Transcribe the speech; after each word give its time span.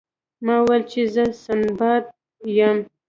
ما 0.45 0.55
وویل 0.61 0.83
چې 0.91 1.01
زه 1.13 1.23
سنباد 1.43 2.03
یم. 2.57 2.77